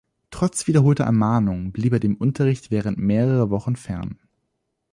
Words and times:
Trotz 0.31 0.65
wiederholter 0.65 1.03
Ermahnung 1.03 1.71
blieb 1.71 1.93
er 1.93 1.99
dem 1.99 2.15
Unterricht 2.17 2.71
während 2.71 2.97
mehrerer 2.97 3.51
Wochen 3.51 3.75
fern. 3.75 4.17